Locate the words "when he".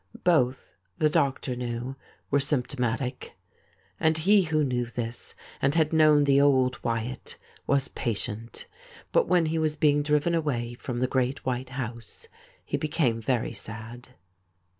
9.27-9.59